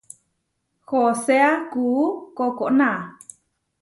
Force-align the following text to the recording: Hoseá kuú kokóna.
Hoseá 0.87 1.49
kuú 1.71 1.99
kokóna. 2.37 2.89